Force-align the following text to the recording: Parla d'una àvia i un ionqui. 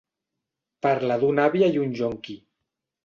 Parla 0.85 1.17
d'una 1.25 1.45
àvia 1.51 1.69
i 1.77 1.81
un 1.83 1.93
ionqui. 2.01 2.39